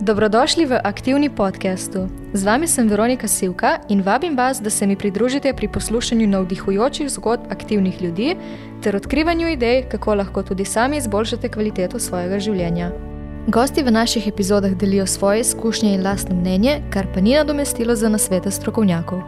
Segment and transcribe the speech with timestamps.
[0.00, 2.08] Dobrodošli v aktivni podkastu.
[2.36, 7.08] Z vami sem Veronika Sivka in vabim vas, da se mi pridružite pri poslušanju navdihujočih
[7.08, 8.36] zgodb aktivnih ljudi
[8.84, 12.90] ter odkrivanju idej, kako lahko tudi sami izboljšate kvaliteto svojega življenja.
[13.48, 18.08] Gosti v naših epizodah delijo svoje izkušnje in lastno mnenje, kar pa ni nadomestilo za
[18.08, 19.22] nasvete strokovnjakov.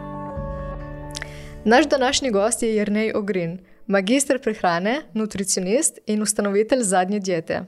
[1.65, 7.65] Naš današnji gost je Jrnej Ogrin, magistr prehrane, nutricionist in ustanovitelj zadnje diete.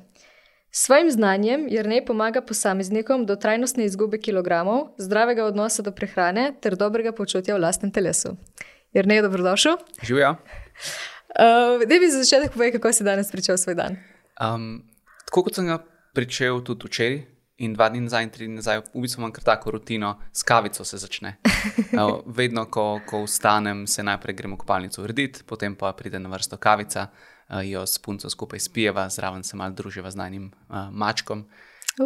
[0.72, 6.76] S svojim znanjem Jrnej pomaga posameznikom do trajnostne izgube kilogramov, zdravega odnosa do prehrane ter
[6.76, 8.36] dobrega počutja v lastnem telesu.
[8.94, 9.80] Jrnej, dobrodošel.
[10.02, 10.30] Živijo.
[10.30, 13.96] Uh, da bi za začetek povedal, kako si danes pričel svoj dan.
[14.38, 14.84] Um,
[15.26, 15.80] tako kot sem ga
[16.14, 17.18] pričel tudi včeraj.
[17.60, 20.46] In dva dni nazaj, in tri dni nazaj, v bistvu imam kar tako rutino, s
[20.46, 21.34] kavico se začne.
[21.98, 26.30] Uh, vedno, ko, ko vstanem, se najprej gremo v kopalnico urediti, potem pa pride na
[26.30, 27.29] vrsto kavica, uh,
[27.64, 31.44] jo s punco skupaj spijeva, zraven se malo druživa z najnim uh, mačkom.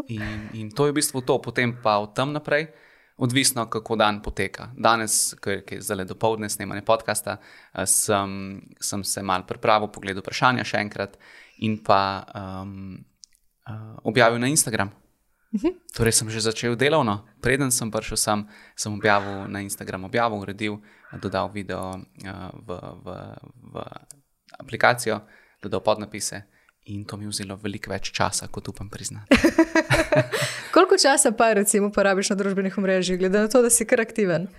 [0.08, 2.70] In, in to je v bistvu to, potem pa od tam naprej,
[3.16, 4.70] odvisno kako dan poteka.
[4.76, 10.64] Danes, ker je le dopoledne snemanje podcasta, uh, sem, sem se mal pripravil, pogledal vprašanja
[10.64, 11.18] še enkrat
[11.62, 12.24] in pa.
[12.34, 13.04] Um,
[13.68, 14.92] uh, objavil na Instagram.
[15.54, 15.68] Mhm.
[15.94, 17.22] Torej, sem že začel delovno.
[17.40, 18.38] Preden sem prišel sem,
[18.74, 20.82] sem objavil na Instagram, objavil, uredil,
[21.22, 22.68] dodal video uh, v,
[23.04, 23.06] v,
[23.70, 23.74] v
[24.58, 25.20] aplikacijo,
[25.62, 26.42] dodal podnapise.
[26.84, 29.36] In to mi je vzelo veliko več časa, kot upam priznati.
[30.74, 34.50] Koliko časa pa, recimo, porabiš na družbenih mrežah, glede na to, da si kar aktiven?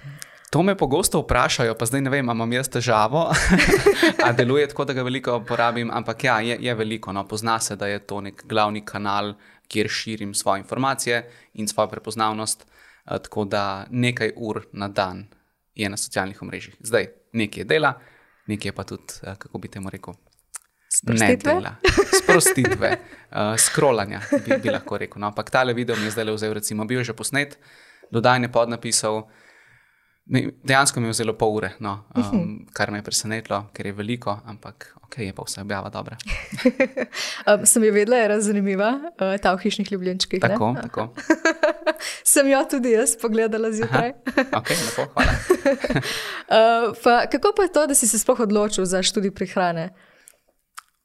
[0.50, 3.28] To me pogosto vprašajo, pa zdaj ne vem, imam jaz težavo,
[4.26, 5.92] a deluje tako, da ga veliko porabim.
[5.94, 7.14] Ampak ja, je, je veliko.
[7.14, 7.28] No.
[7.28, 9.36] Pozna se, da je to nek glavni kanal,
[9.68, 11.22] kjer širim svoje informacije
[11.62, 12.66] in svojo prepoznavnost.
[13.06, 15.28] Eh, tako da nekaj ur na dan
[15.76, 16.76] je na socialnih omrežjih.
[16.80, 17.94] Zdaj nekaj je dela,
[18.48, 20.14] nekaj je pa tudi, eh, kako bi temu rekel.
[21.04, 21.76] Ne dela,
[22.22, 22.90] sprostitve,
[23.32, 25.20] uh, scrollanja, bi, bi lahko rekel.
[25.20, 27.58] No, ampak tale video mi je zdaj vzel, recimo, bil že posnet,
[28.12, 29.26] dodajanje podnapisov.
[30.25, 33.93] Uh, Dejansko mi je vzelo pol ure, no, um, kar me je presenetilo, ker je
[33.93, 36.17] veliko, ampak ok, je pa vse objava dobra.
[37.49, 40.41] um, sem jo vedela, je zanimiva, uh, ta v hišnih ljubljenčkih.
[40.41, 40.81] Tako, ne?
[40.87, 41.08] tako.
[42.23, 44.15] sem jo tudi jaz pogledala zjutraj.
[44.49, 45.36] ok, lepo, hvala.
[46.57, 49.92] uh, pa, kako pa je to, da si se sploh odločil za študij prehrane?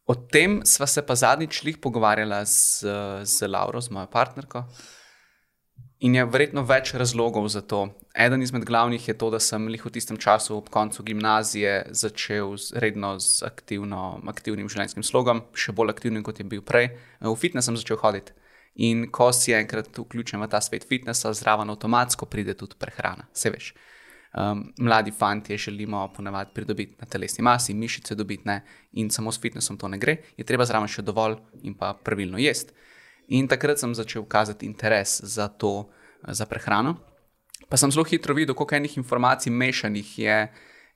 [0.09, 2.89] O tem sva se pa zadnjič lih pogovarjala z,
[3.23, 4.65] z Lauro, z mojo partnerko.
[6.01, 7.83] In je verjetno več razlogov za to.
[8.17, 12.55] Eden izmed glavnih je to, da sem jih v tistem času, ob koncu gimnazije, začel
[12.57, 16.95] z, redno z aktivno, aktivnim življenjskim slogom, še bolj aktivnim kot je bil prej.
[17.21, 18.33] V fitness sem začel hoditi.
[18.81, 23.29] In ko si enkrat vključen v ta svet fitnessa, zraven avtomatsko pride tudi prehrana.
[23.37, 23.75] Se veš.
[24.31, 28.63] Um, mladi fanti želimo ponavadi pridobiti na telesni masi, mišice dobiti, ne?
[28.93, 31.37] in samo s fitnessom to ne gre, je treba zraven še dovolj
[31.67, 32.73] in pa pravilno jesti.
[33.31, 35.91] In takrat sem začel kazati interes za to,
[36.27, 36.97] za prehrano.
[37.69, 40.39] Pa sem zelo hitro videl, koliko enih informacij mešanih je,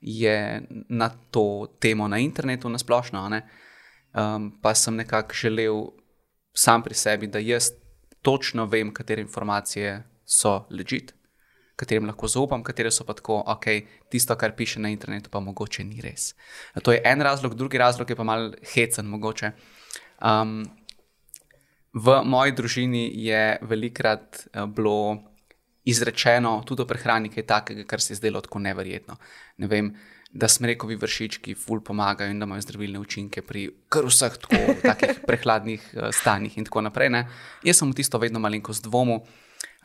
[0.01, 3.23] je na to temo na internetu, na splošno.
[3.31, 5.87] Um, pa sem nekako želel
[6.55, 7.71] sam pri sebi, da jaz
[8.23, 11.15] točno vem, katere informacije so ležite,
[11.77, 13.67] katerim lahko zaupam, katere so pa tako, ok,
[14.11, 16.33] tisto, kar piše na internetu, pa mogoče ni res.
[16.83, 19.51] To je en razlog, drugi razlog je pa mal hecen, mogoče.
[20.23, 20.63] Um,
[21.95, 25.23] V moji družini je velikrat eh, bilo
[25.85, 29.17] izrečeno tudi o prehrani kaj takega, kar se je zdelo tako neverjetno.
[29.63, 29.93] Ne vem,
[30.35, 35.21] da smrekovi vršički ful pomagajo in da imajo zdravilne učinke pri kar vseh tako, takih
[35.27, 37.13] prehladnih uh, stanjih in tako naprej.
[37.15, 37.23] Ne.
[37.63, 39.23] Jaz sem v tisto vedno malenkost dvomil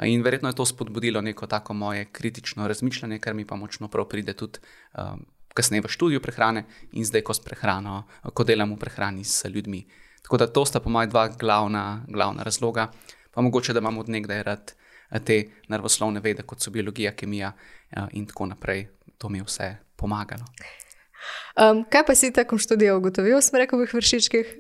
[0.07, 4.09] in verjetno je to spodbudilo neko tako moje kritično razmišljanje, kar mi pa močno prav
[4.09, 4.63] pride tudi.
[4.97, 6.61] Um, Kasneje v študiju prehrane
[6.93, 8.03] in zdaj, ko, prehrano,
[8.33, 9.81] ko delam v prehrani s ljudmi.
[10.29, 12.91] Tako da to sta po mojem dva glavna, glavna razloga,
[13.33, 14.73] pa mogoče, da imamo od nekdaj rad
[15.09, 17.51] eh, te naravoslovne vede, kot so biologija, kemija
[17.91, 18.87] eh, in tako naprej.
[19.17, 20.45] To mi je vse pomagalo.
[21.57, 24.53] Um, kaj pa si tekom študija ugotovil o smrekovih vršičkih?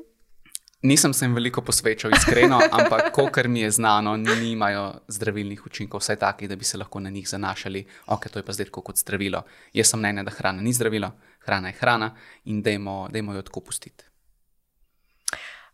[0.81, 6.15] Nisem se jim veliko posvečal, iskreno, ampak kar mi je znano, nimajo zdravilnih učinkov, vsaj
[6.15, 7.85] taki, da bi se lahko na njih zanašali.
[8.07, 9.45] Ok, to je pa zdaj kot zdravilo.
[9.73, 11.11] Jaz sem mnenja, da hrana ni zdravilo,
[11.45, 12.15] hrana je hrana
[12.45, 14.08] in dajmo jo tako pustiti.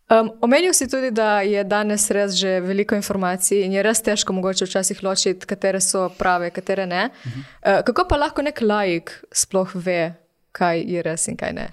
[0.09, 4.33] Um, omenil si tudi, da je danes res že veliko informacij in je res težko
[4.33, 7.09] mogoče včasih ločiti, katere so prave, katere ne.
[7.09, 7.39] Uh -huh.
[7.79, 10.13] uh, kako pa lahko nek laik sploh ve,
[10.51, 11.67] kaj je res in kaj ne?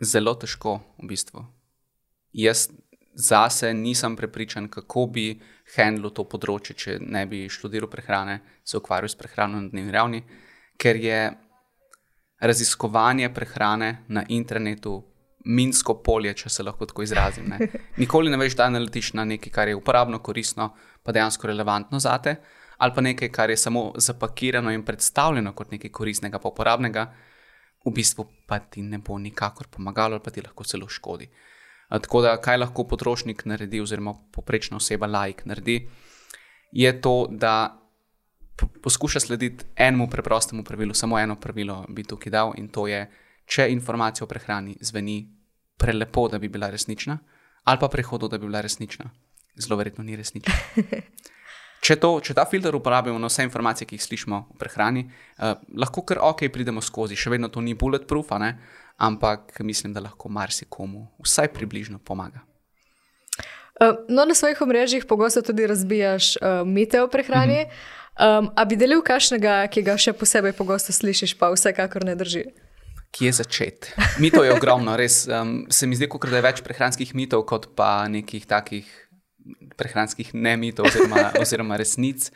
[0.00, 1.44] Zelo težko, v bistvu.
[2.32, 2.68] Jaz
[3.14, 5.40] zase nisem prepričan, kako bi
[5.76, 10.22] handlil to področje, če ne bi študiral prehrane, se ukvarjal s prehrano na dnevni ravni,
[10.78, 11.32] ker je
[12.40, 15.04] raziskovanje prehrane na internetu
[15.48, 17.48] minsko polje, če se lahko tako izrazim.
[17.48, 17.70] Ne.
[18.00, 20.72] Nikoli ne veš, da naletiš na nekaj, kar je uporabno, koristno,
[21.02, 22.36] pa dejansko relevantno za te,
[22.78, 27.06] ali pa nekaj, kar je samo zapakirano in predstavljeno kot nekaj koristnega, pa uporabnega,
[27.86, 31.30] v bistvu pa ti ne bo nikakor pomagalo, ali pa ti lahko celo škodi.
[31.88, 35.78] Tako da, kaj lahko potrošnik naredi, oziroma poprečna oseba, lajk naredi,
[36.76, 37.78] je to, da
[38.82, 43.06] poskuša slediti enemu preprostemu pravilu, samo eno pravilo bi tukaj dal, in to je,
[43.46, 45.37] če informacija o prehrani zveni
[45.78, 47.18] prelepo, da bi bila resnična,
[47.64, 49.10] ali pa prehodo, da bi bila resnična,
[49.56, 50.54] zelo verjetno ni resnična.
[51.78, 55.04] Če, to, če ta filter uporabimo na vse informacije, ki jih slišimo o prehrani,
[55.38, 58.32] eh, lahko kar ok, pridemo skozi, še vedno to ni bulletproof,
[58.98, 62.42] ampak mislim, da lahko marsikomu vsaj približno pomaga.
[63.78, 67.62] Uh, no, na svojih omrežjih pogosto tudi razbijaš uh, mite o prehrani.
[67.62, 67.98] Uh -huh.
[68.18, 72.48] Um, a bi delil kakšnega, ki ga še posebej pogosto slišiš, pa vsekakor ne drži?
[73.10, 73.94] Kje začeti?
[74.20, 75.26] Mitov je ogromno, res.
[75.26, 78.88] Um, se mi zdi, da je več prehranskih mitov, kot pa nekih takih
[79.80, 82.28] prehranskih ne mitov oziroma, oziroma resnic.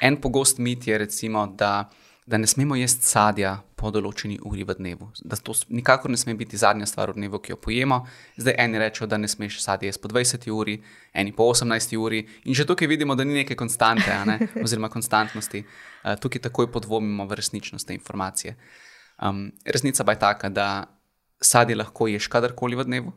[0.00, 1.90] En pogost mit je, recimo, da
[2.26, 6.32] da ne smemo jesti sadja po določeni uri v dnevu, da to nikakor ne sme
[6.38, 7.98] biti zadnja stvar v dnevu, ki jo pojemo.
[8.40, 10.78] Zdaj eni rečejo, da ne smeš sadje jesti po 20 uri,
[11.12, 14.38] eni po 18 uri, in že tukaj vidimo, da ni neke konstante, ne?
[14.64, 15.64] oziroma konstantnosti.
[16.00, 18.56] Uh, tukaj takoj podvomimo v resničnost te informacije.
[19.22, 20.68] Um, resnica pa je taka, da
[21.40, 23.12] sadje lahko ješ kadarkoli v dnevu,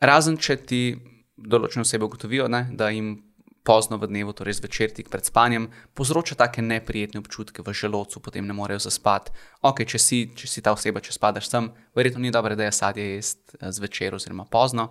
[0.00, 0.82] razen če ti
[1.36, 2.66] določene osebe ugotovijo, ne?
[2.72, 3.16] da jim
[3.64, 8.44] pozno v dnevu, torej zvečer tik pred spanjem, povzroča take neprijetne občutke v želodcu, potem
[8.44, 9.32] ne morejo zaspati.
[9.64, 12.74] Ok, če si, če si ta oseba, če spadaš sem, verjetno ni dobro, da je
[12.76, 14.90] sadje jesti eh, zvečer oziroma pozno,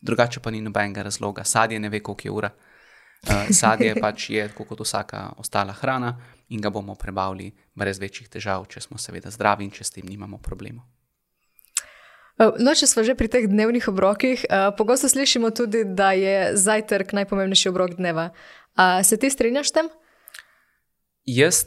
[0.00, 1.44] drugače pa ni nobenega razloga.
[1.44, 2.50] Sadje ne ve, koliko je ura.
[3.26, 6.16] Uh, sadje pač je kot vsaka ostala hrana
[6.48, 10.06] in ga bomo prebavili brez večjih težav, če smo seveda zdravi in če s tem
[10.06, 10.84] nimamo problemov.
[12.36, 16.52] Eh, no, če smo že pri teh dnevnih obrokih, uh, pogosto slišimo tudi, da je
[16.60, 18.30] zajtrk najpomembnejši obrok dneva.
[18.76, 19.88] Uh, se ti strinjaš s tem?
[21.24, 21.64] Jaz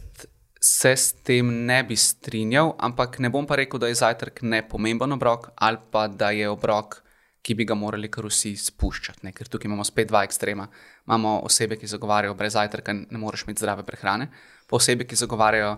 [0.62, 5.18] se s tem ne bi strinjal, ampak ne bom pa rekel, da je zajtrk nepomemben
[5.18, 7.02] obrok ali pa da je obrok,
[7.42, 9.24] ki bi ga morali kar vsi spuščati.
[9.25, 9.31] Ne?
[9.34, 10.68] Ker tukaj imamo spet dva ekstrema.
[11.09, 14.27] Imamo osebe, ki zagovarjajo, brez zajtrka ne moreš imeti zdrave prehrane,
[14.69, 15.71] pa osebe, ki zagovarjajo,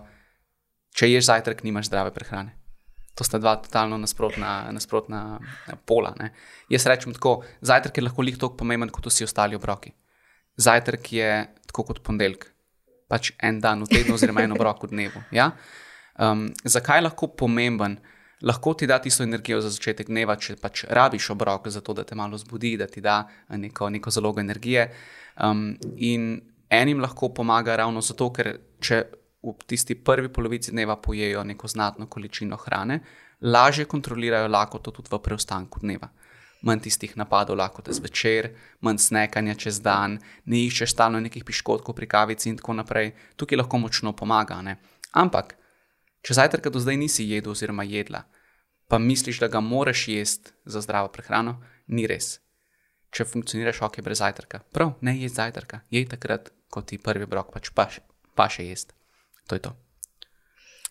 [0.92, 2.58] če ješ zajtrk, nimaš zdrave prehrane.
[3.16, 6.12] To sta dva totalno nasprotna, nasprotna eh, pola.
[6.20, 6.34] Ne.
[6.72, 9.94] Jaz rečem tako, zajtrk je lahko tako pomemben kot vsi ostali obroki.
[10.58, 11.32] Zajtrk je
[11.68, 12.52] tako kot ponedeljek,
[13.08, 15.24] pač en dan v tednu, oziroma en obrok v dnevu.
[15.32, 15.52] Ja?
[16.20, 18.02] Um, zakaj je lahko pomemben?
[18.42, 22.16] Lahko ti da tisto energijo za začetek dneva, če pač rabiš obrok, zato da te
[22.16, 24.88] malo zbudi, da ti da neko, neko zalogo energije.
[25.38, 29.04] Um, in enim lahko pomaga ravno zato, ker če
[29.44, 33.00] v tisti prvi polovici dneva pojejo neko znatno količino hrane,
[33.42, 36.10] lažje kontrolirajo lakoto tudi v preostanku dneva.
[36.62, 38.52] Manj tistih napadov lahko te zvečer,
[38.86, 43.16] manj snekanja čez dan, ne iščeš stalno nekih piškotkov pri kavici in tako naprej.
[43.36, 44.62] Tukaj lahko močno pomaga.
[44.62, 44.78] Ne?
[45.18, 45.56] Ampak,
[46.22, 48.24] če zajtrka do zdaj nisi jedel oziroma jedla,
[48.88, 52.40] pa misliš, da ga moraš jesti za zdravo prehrano, ni res.
[53.12, 57.52] Če funkcioniraš ok brez zajtrka, prav, ne jedi zajtrka, jej takrat, ko ti prvi brok
[57.54, 58.96] pač pa, še jesti.
[59.48, 59.76] To je to.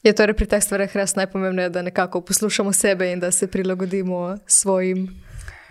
[0.05, 4.38] Je torej pri teh stvareh res najpomembnejše, da nekako poslušamo sebe in da se prilagodimo
[4.47, 5.09] svojim.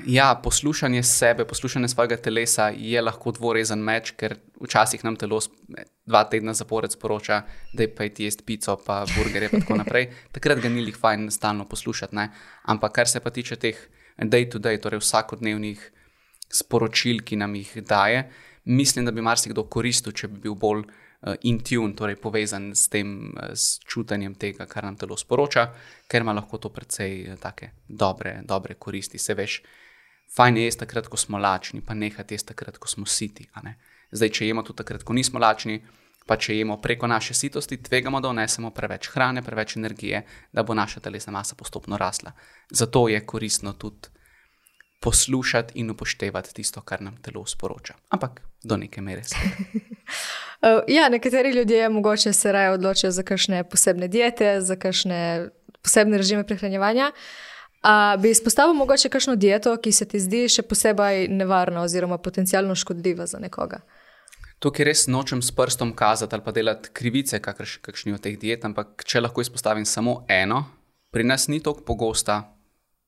[0.08, 5.42] Ja, poslušanje sebe, poslušanje svojega telesa je lahko dvorezen meč, ker včasih nam telo
[6.06, 7.42] dva tedna zapored sporoča,
[7.74, 10.10] da je pa ti jesti pico, pa burgerje in tako naprej.
[10.36, 12.16] Takrat ga ni jih fajn stalno poslušati.
[12.16, 12.30] Ne?
[12.64, 13.78] Ampak kar se pa tiče teh
[14.18, 15.92] day-to-day, -day, torej vsakodnevnih
[16.50, 18.30] sporočil, ki nam jih daje,
[18.66, 20.84] mislim, da bi marsikdo koristil, če bi bil bolj
[21.42, 25.68] in tune, torej povezan s tem uh, s čutenjem tega, kar nam telo sporoča,
[26.08, 29.20] ker ima lahko to precej uh, dobre, dobre koristi.
[29.20, 29.62] Se veš,
[30.36, 33.50] fajn je jesti takrat, ko smo lačni, pa nehati jesti takrat, ko smo siti.
[34.12, 35.82] Zdaj, če jemo tudi takrat, ko nismo lačni.
[36.30, 40.20] Pa če jemo preko naše sitosti, tvegamo, da vnesemo preveč hrane, preveč energije,
[40.54, 42.36] da bo naša telesna masa postopno rasla.
[42.70, 44.14] Zato je koristno tudi
[45.02, 47.96] poslušati in upoštevati tisto, kar nam telo sporoča.
[48.10, 49.24] Ampak do neke mere.
[50.62, 55.50] Uh, ja, nekateri ljudje mogoče se raje odločijo za kakšne posebne diete, za kakšne
[55.82, 57.12] posebne režime prehranjevanja.
[57.84, 62.76] Uh, bi izpostavil mogoče kakšno dieto, ki se ti zdi še posebej nevarna oziroma potencialno
[62.76, 63.80] škodljiva za nekoga?
[64.60, 69.08] Tukaj res nočem s prstom kazati ali pa delati krivice, kakšni od teh diet, ampak
[69.08, 70.66] če lahko izpostavim samo eno,
[71.16, 72.42] pri nas ni tako pogosta,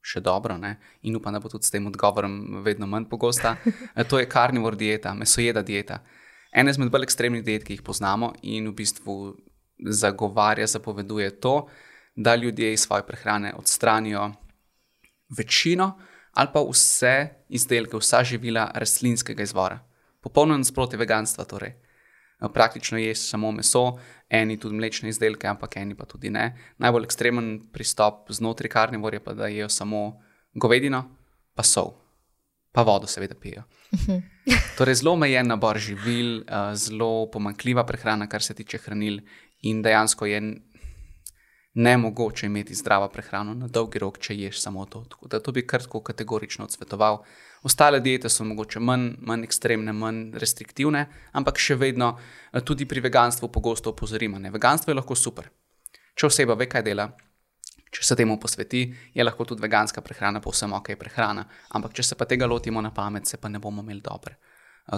[0.01, 0.77] še dobro, ne?
[1.03, 3.58] in upam, da bo tudi s tem odgovorom vedno manj pogosta.
[4.10, 6.00] to je karnivor dieta, mesojeda dieta
[6.51, 9.17] ena izmed bolj ekstremnih diet, ki jih poznamo, in v bistvu
[9.81, 11.67] zagovarja, zapoveduje to,
[12.15, 14.31] da ljudje iz svoje prehrane odstranijo
[15.38, 15.93] večino
[16.34, 19.79] ali pa vse izdelke, vsa živila rastlinskega izvora.
[20.22, 21.43] Popolno nasprotje veganstva.
[21.43, 21.74] Torej.
[22.53, 26.58] Praktično je samo meso, eni tudi mlečne izdelke, ampak eni pa tudi ne.
[26.77, 30.22] Najbolj ekstremen pristop znotraj karnivora je pa, da jedo samo
[30.53, 31.03] govedino,
[31.53, 31.93] pa sol,
[32.72, 33.63] pa vodo, seveda pijo.
[34.78, 36.42] Torej, zelo omejen nabor živil,
[36.74, 39.22] zelo pomankljiva prehrana, kar se tiče hranil,
[39.62, 40.42] in dejansko je
[41.74, 45.04] ne mogoče imeti zdravo prehrano na dolgi rok, če ješ samo to.
[45.10, 47.22] Tako da to bi kar tako kategorično odsvetoval.
[47.63, 52.18] Ostale diete so mogoče manj, manj ekstremne, manj restriktivne, ampak še vedno
[52.66, 54.40] tudi pri veganstvu pogosto opozorimo.
[54.40, 54.51] Ne?
[54.51, 55.48] Veganstvo je lahko super.
[56.16, 57.08] Če oseba ve, kaj dela,
[57.92, 61.44] če se temu posveti, je lahko tudi veganska prehrana povsem ok prehrana.
[61.76, 64.38] Ampak če se pa tega lotimo na pamet, se pa ne bomo imeli dobre.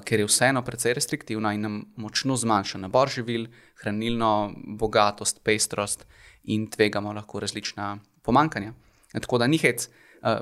[0.06, 3.48] Ker je vseeno precej restriktivna in nam močno zmanjša nabor živil,
[3.82, 6.06] hranilno bogatost, pestrost
[6.54, 8.74] in tvegamo lahko različna pomankanja.
[9.14, 9.90] Tako da ni hec,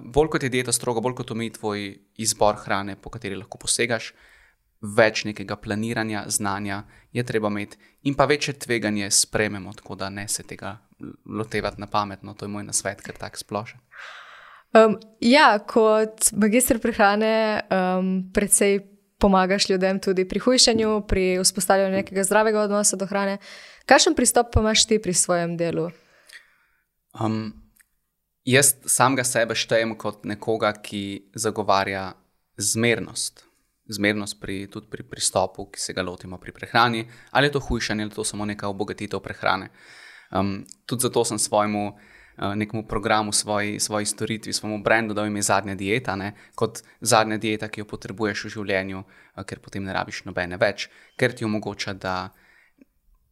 [0.03, 1.87] bolj kot je dieta stroga, bolj kot omeji tvoj
[2.21, 4.11] izbor hrane, po kateri lahko posegaš,
[4.81, 6.83] več nekega planiranja, znanja
[7.13, 10.77] je treba imeti in pa večje tveganje sprememo, tako da ne se tega
[11.25, 12.33] lotevati na pametno.
[12.33, 13.79] To je moj nasvet, ker tak splošen.
[14.73, 18.79] Um, ja, kot magistr prehrane, um, predvsej
[19.21, 23.37] pomagaš ljudem tudi pri hujšanju, pri vzpostavljanju nekega zdravega odnosa do hrane.
[23.85, 25.89] Kakšen pristop pa imaš ti pri svojem delu?
[27.19, 27.53] Um,
[28.47, 32.13] jaz samega sebe štejem kot nekoga, ki zagovarja
[32.57, 33.50] zmernost.
[33.91, 38.03] Zmernost pri, tudi pri pristopu, ki se ga lotimo pri prehrani, ali je to hujšanje,
[38.03, 39.69] ali je to samo neka obogatitev prehrane.
[40.31, 45.41] Um, tudi zato sem svojemu uh, nekemu programu, svoji, svoji storitvi, svojemu brendu dal ime
[45.41, 46.33] zadnja dieta, ne?
[46.55, 50.87] kot zadnja dieta, ki jo potrebuješ v življenju, uh, ker potem ne rabiš nobene več,
[51.19, 52.31] ker ti omogoča, da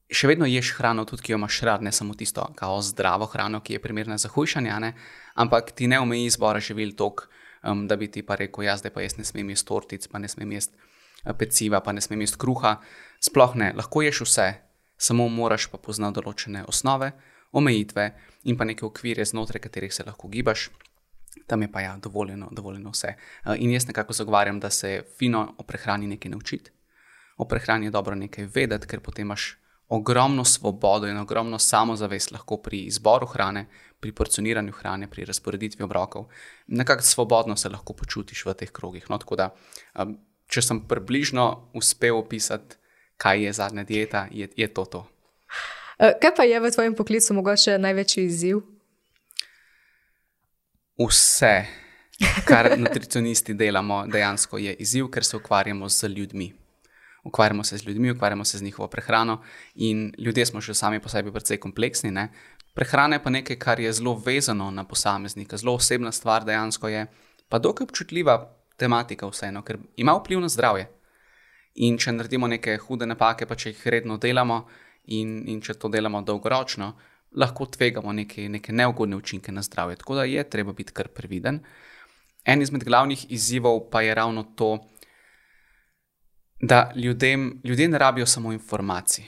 [0.10, 3.62] še vedno ješ hrano, tudi ki jo imaš rad, ne samo tisto kao zdravo hrano,
[3.62, 4.94] ki je primerna za hujšanje, ne?
[5.36, 7.30] ampak ti ne omeji izbora živil tok,
[7.64, 10.20] um, da bi ti pa rekel, jaz zdaj pa jaz ne smem jesti tortic, pa
[10.20, 10.76] ne smem jesti
[11.26, 12.78] uh, peciva, pa ne smem jesti kruha.
[13.24, 14.48] Sploh ne, lahko ješ vse,
[14.98, 17.12] samo moraš pa poznati določene osnove,
[17.52, 18.10] omejitve
[18.52, 20.70] in pa neke okvire, znotraj katerih se lahko gibaš.
[21.48, 23.16] Tam je pa ja, dovoljeno, dovoljeno vse.
[23.46, 26.72] Uh, in jaz nekako zagovarjam, da se fino o prehrani nekaj naučiti.
[27.38, 29.59] O prehrani je dobro nekaj vedeti, ker potem imaš
[29.90, 33.66] ogromno svobodo in ogromno samozavest lahko pri izboru hrane,
[34.00, 36.28] pri porcioniranju hrane, pri razporeditvi obrokov.
[36.68, 39.10] Nekako svobodno se lahko počutiš v teh krogih.
[39.10, 39.50] No, da,
[39.98, 40.18] um,
[40.48, 42.78] če sem približno uspel opisati,
[43.18, 45.06] kaj je zadnja dieta, je, je to to.
[46.00, 48.62] Uh, kaj pa je v tvojem poklicu mogoče največji izziv?
[51.00, 51.66] Vse,
[52.46, 56.59] kar nutricionisti delamo, dejansko je izziv, ker se ukvarjamo z ljudmi
[57.24, 59.42] ukvarjamo se z ljudmi, ukvarjamo se z njihovo prehrano
[59.76, 62.12] in ljudje smo še sami po sebi precej kompleksni.
[62.12, 62.30] Ne?
[62.74, 67.06] Prehrana je pa nekaj, kar je zelo vezano na posameznika, zelo osebna stvar dejansko je,
[67.50, 68.38] pa dokaj občutljiva
[68.78, 70.88] tematika vseeno, ker ima vpliv na zdravje.
[71.76, 74.64] In če naredimo neke hude napake, pa če jih redno delamo
[75.16, 76.94] in, in če to delamo dolgoročno,
[77.40, 80.00] lahko tvegamo neke, neke neugodne učinke na zdravje.
[80.02, 81.62] Tako da je treba biti kar previden.
[82.46, 84.78] En izmed glavnih izzivov pa je ravno to,
[86.62, 89.24] da ljudem, ljudje ne rabijo samo informacij.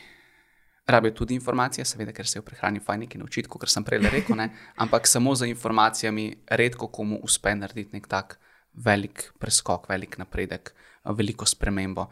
[0.87, 4.35] Rabijo tudi informacije, seveda, ker se v prehrani fajn nekaj naučiti, kot sem prej rekel,
[4.35, 4.49] ne?
[4.75, 8.39] ampak samo za informacijami redko komu uspe narediti nek tak
[8.73, 10.73] velik preskok, velik napredek,
[11.05, 12.09] veliko spremembo.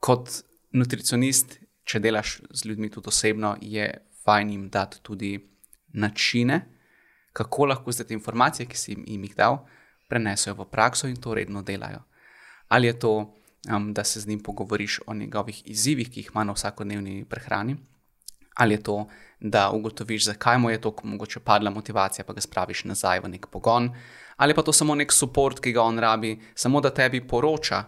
[0.00, 0.30] Kot
[0.72, 3.90] nutricionist, če delaš z ljudmi tudi osebno, je
[4.24, 5.34] fajn jim dati tudi
[5.92, 6.62] načine,
[7.32, 9.58] kako lahko zdaj te informacije, ki si jim jih dal,
[10.08, 12.02] prenesejo v prakso in to redno delajo.
[12.68, 13.12] Ali je to
[13.70, 17.76] um, da se z njim pogovoriš o njegovih izzivih, ki jih ima na vsakodnevni prehrani,
[18.54, 19.08] ali je to,
[19.40, 23.46] da ugotoviš, zakaj mu je to mogoče padla motivacija, pa ga spraviš nazaj v nek
[23.46, 23.90] pogon,
[24.36, 27.84] ali pa to samo nek podpor, ki ga on rabi, samo da tebi poroča.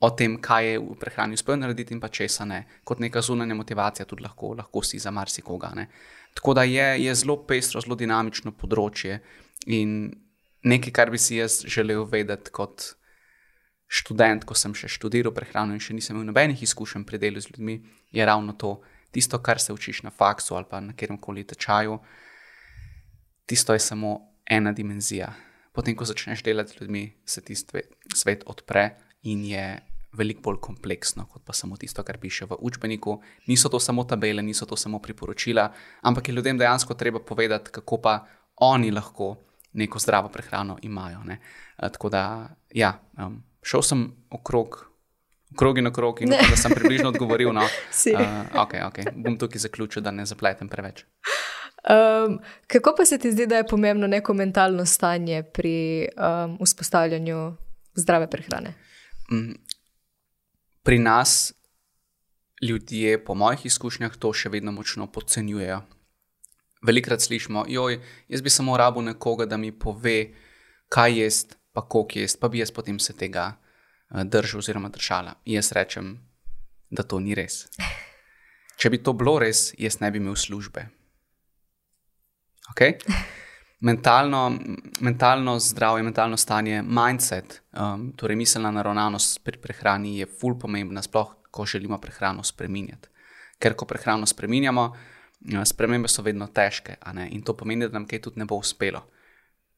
[0.00, 3.54] O tem, kaj je v prehrani uspel narediti, in pa česa ne, kot neka zunanja
[3.54, 5.72] motivacija, tudi lahko, lahko si za marsikoga.
[5.74, 5.88] Ne.
[6.34, 9.18] Tako da je, je zelo pestro, zelo dinamično področje
[9.66, 10.12] in
[10.62, 12.94] nekaj, kar bi si jaz želel vedeti kot
[13.88, 17.54] študent, ko sem še študiral prehrano in še nisem imel nobenih izkušenj pri delu z
[17.54, 17.80] ljudmi,
[18.12, 18.78] je ravno to,
[19.10, 21.98] tisto, kar se učiš na faksu ali pa na kjerem koli tečaju,
[23.48, 25.32] tisto je samo ena dimenzija.
[25.72, 28.90] Potem, ko začneš delati z ljudmi, se ti svet odpre
[29.22, 29.64] in je
[30.12, 33.18] veliko bolj kompleksno, kot pa samo tisto, kar piše v učbeniku.
[33.46, 35.68] Niso to samo tabele, niso to samo priporočila,
[36.02, 38.14] ampak je ljudem dejansko treba povedati, kako pa
[38.56, 39.36] oni lahko
[39.72, 41.22] neko zdravo prehrano imajo.
[41.24, 41.40] Ne?
[41.76, 42.98] Tako da, ja.
[43.16, 44.80] Um, šel sem okrog,
[45.54, 47.52] okrog in okrog, in upam, da sem približno odgovoril.
[47.52, 47.64] No.
[47.64, 49.08] uh, okay, okay.
[49.14, 51.04] Bom tukaj zaključil, da ne zapletem preveč.
[51.88, 57.52] Um, kako pa se ti zdi, da je pomembno neko mentalno stanje pri um, vzpostavljanju
[57.94, 58.74] zdrave prehrane?
[59.32, 59.54] Mm,
[60.82, 61.52] pri nas
[62.62, 65.80] ljudje, po mojih izkušnjah, to še vedno močno podcenjujejo.
[66.86, 70.32] Velikrat slišimo, joj, jaz bi samo rabo nekoga, da mi pove,
[70.88, 73.52] kaj jest, pa koliko jest, pa bi jaz potem se tega
[74.10, 75.36] uh, držal oziroma držala.
[75.44, 76.16] In jaz rečem,
[76.90, 77.68] da to ni res.
[78.78, 80.88] Če bi to bilo res, jaz ne bi imel službe.
[82.72, 82.96] Okay?
[83.88, 84.40] Mentalno,
[85.06, 91.36] mentalno zdravje, mentalno stanje, mindset, um, torej miselna naravnanost pri prehrani je ful pomembna, sploh
[91.54, 93.06] ko želimo prehrano spremenjati.
[93.62, 96.98] Ker ko prehrano spremenjamo, uh, spremembe so vedno težke
[97.30, 99.04] in to pomeni, da nam kaj tudi ne bo uspelo.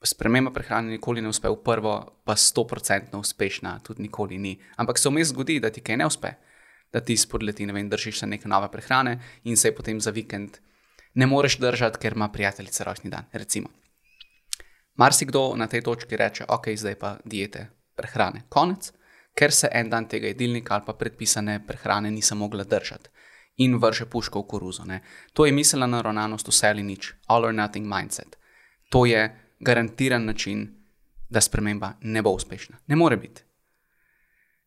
[0.02, 4.54] Sprememba prehrane nikoli ne uspe v prvo, pa sto procentno uspešna, tudi nikoli ni.
[4.76, 6.32] Ampak se vmes zgodi, da ti kaj ne uspe
[6.92, 10.58] da ti spodleti, ne vem, držiš se neke nove prehrane in se potem za vikend
[11.14, 13.24] ne moreš držati, ker ima prijateljica rojstni dan.
[13.32, 13.68] Recimo.
[14.94, 17.66] Marsikdo na tej točki reče, ok, zdaj pa diete,
[17.96, 18.92] prehrane, konec,
[19.34, 23.10] ker se en dan tega jedilnika ali pa predpisane prehrane nisem mogla držati
[23.56, 24.84] in vrže puško v koruzo.
[24.84, 25.00] Ne.
[25.32, 28.36] To je miselna naravnanost, vse ali nič, all or nothing mindset.
[28.90, 30.68] To je garantiran način,
[31.30, 32.76] da sprememba ne bo uspešna.
[32.86, 33.42] Ne more biti.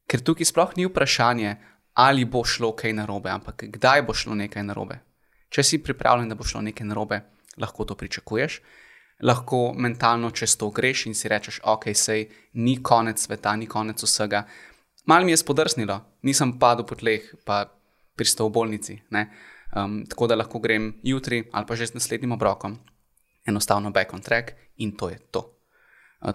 [0.07, 1.55] Ker tukaj sploh ni vprašanje,
[1.93, 4.99] ali bo šlo kaj narobe, ampak kdaj bo šlo nekaj narobe.
[5.49, 7.19] Če si pripravljen, da bo šlo nekaj narobe,
[7.61, 8.61] lahko to pričakuješ.
[9.23, 14.01] Lahko mentalno čez to greš in si rečeš, ok, sej ni konec sveta, ni konec
[14.03, 14.43] vsega.
[15.05, 17.67] Mal mi je spodrsnilo, nisem padel po tleh, pa
[18.17, 18.97] pristal v bolnici.
[19.73, 22.77] Um, tako da lahko grem jutri ali pa že z naslednjim obrokom,
[23.45, 25.49] enostavno back on track in to je to.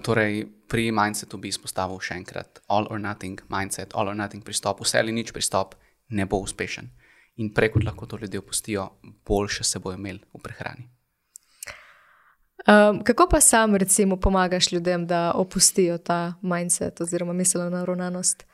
[0.02, 4.82] Torej, pri mindsetu bi izpostavil še enkrat: all or nothing mindset, all or nothing pristop,
[4.84, 5.74] vse ali nič pristop
[6.08, 6.90] ne bo uspešen.
[7.38, 8.88] In preko lahko to ljudje opustijo,
[9.26, 10.88] boljše se bojo imeli v prehrani.
[12.68, 18.44] Um, kako pa sam, recimo, pomagaš ljudem, da opustijo ta mindset oziroma miselno naravnanost?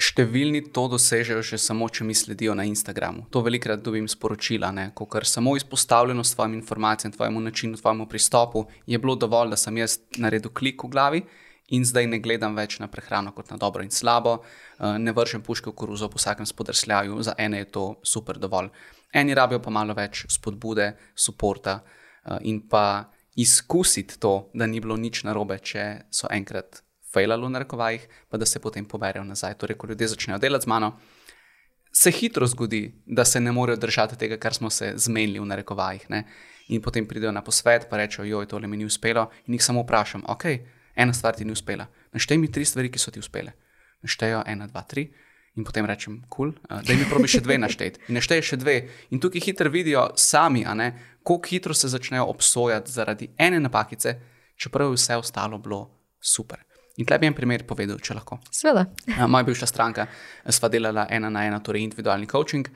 [0.00, 3.26] Številni to dosežejo že samo, če mi sledijo na Instagramu.
[3.34, 8.64] To velikrat dobim sporočila, ko kar samo izpostavljeno s tvojim informacijam, tvojemu načinu, tvojemu pristopu
[8.86, 11.22] je bilo dovolj, da sem jaz naredil klik v glavi
[11.76, 15.44] in zdaj ne gledam več na prehrano kot na dobro in slabo, eh, ne vržem
[15.44, 18.70] puške v koruzo po vsakem spodrsljaju, za ene je to super dovolj.
[19.12, 21.80] Eni rabijo pa malo več spodbude, suporta
[22.24, 27.58] eh, in pa izkusiti to, da ni bilo nič narobe, če so enkrat failalo na
[27.58, 29.54] rekovajih, pa da se potem poberijo nazaj.
[29.58, 30.98] Torej, ko ljudje začnejo delati z mano,
[31.92, 36.10] se hitro zgodi, da se ne morejo držati tega, kar smo se zmenili v narekovajih.
[36.10, 36.24] Ne?
[36.68, 39.30] In potem pridejo na posvet, pa rečejo, joj, tole mi ni uspelo.
[39.46, 40.44] In jih samo vprašam, ok,
[40.94, 41.88] ena stvar ti ni uspela.
[42.14, 43.52] Naštej mi tri stvari, ki so ti uspele.
[44.06, 45.10] Naštejo ena, dva, tri.
[45.58, 48.06] In potem rečem, kul, cool, da jim probi še dve našteti.
[48.08, 48.76] In našteje še dve.
[49.10, 50.62] In tukaj hitro vidijo sami,
[51.26, 54.14] kako hitro se začnejo obsojati zaradi ene napakice,
[54.54, 55.82] čeprav je vse ostalo bilo
[56.22, 56.69] super.
[56.98, 58.40] In tle bi en primer povedal, če lahko.
[58.50, 58.86] Sveda.
[59.30, 60.08] Moja bivša stranka
[60.50, 62.66] sva delala ena na ena, torej individualni coaching,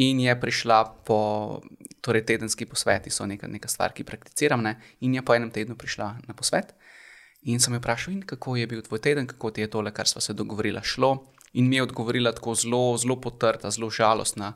[0.00, 1.60] in je prišla po
[2.00, 4.76] torej tedenski posveti, so neka, neka stvar, ki prakticiram, ne?
[5.00, 6.72] in je po enem tednu prišla na posvet.
[7.48, 10.20] In sem jo vprašal, kako je bil tvoj teden, kako ti je tole, kar sva
[10.20, 11.32] se dogovorila, šlo.
[11.52, 14.52] In mi je odgovorila tako zelo, zelo potrta, zelo žalostna,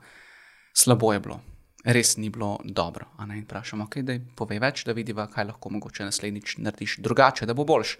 [0.72, 1.40] slabo je bilo.
[1.84, 3.06] Res ni bilo dobro.
[3.20, 7.56] In vprašam, ok, da povej več, da vidiva, kaj lahko mogoče naslednjič narediš drugače, da
[7.56, 7.98] bo boljš.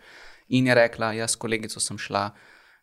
[0.49, 2.29] In je rekla, jaz s kolegico sem šla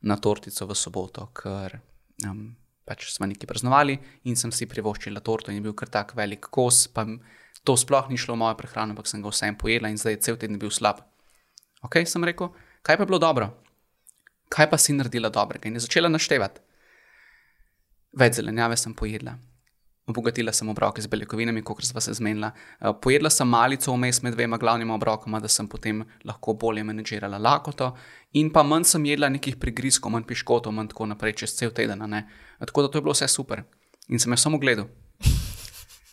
[0.01, 1.77] na tortico v soboto, ker
[2.25, 2.55] um,
[2.87, 6.49] pač smo nekaj praznovali in sem si privoščila torto in je bil kar tak velik
[6.49, 7.05] kos, pa
[7.63, 10.23] to sploh ni šlo v mojo prehrano, ampak sem ga vsem pojedla in zdaj je
[10.25, 11.03] cel teden bil slab.
[11.85, 12.49] Ok, sem rekel,
[12.81, 13.51] kaj pa je bilo dobro?
[14.51, 15.69] Kaj pa si naredila dobrega?
[15.69, 16.61] In je začela naštevati.
[18.17, 19.37] Več zelenjave sem pojedla,
[20.11, 22.51] Obogatila sem obroke z beljakovinami, kot sva se zmenila.
[22.51, 27.39] Eh, pojedla sem malico vmes med dvema glavnima obrokoma, da sem potem lahko bolje menedžirala
[27.39, 27.93] lakoto.
[28.33, 32.03] In pa manj sem jedla nekih prigrizkov, manj piškotov, manj tako naprej čez cel teden.
[32.09, 32.25] Ne?
[32.59, 33.63] Tako da to je bilo vse super.
[34.09, 34.89] In sem jo samo gledal.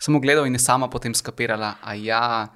[0.00, 2.46] Samo gledal in je sama potem skapirala, a ja,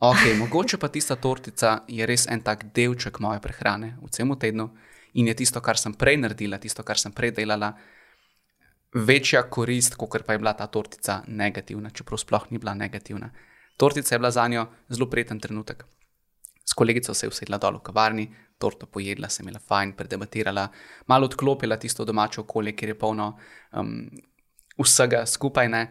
[0.00, 4.66] ok, mogoče pa tista tortica je res en tak delček moje prehrane v celem tednu
[5.14, 7.76] in je tisto, kar sem prej naredila, tisto, kar sem prej delala
[8.94, 13.30] večja korist, kot pa je bila ta tortica negativna, čeprav sploh ni bila negativna.
[13.76, 15.84] Tortica je bila za njo zelo prijeten trenutek.
[16.64, 20.68] S kolegico se je usedla dol v kavarni, torto pojedla, se imela fajn, predebatirala,
[21.06, 23.38] malo odklopila tisto domače okolje, kjer je polno
[23.72, 24.10] um,
[24.78, 25.82] vsega skupaj ne,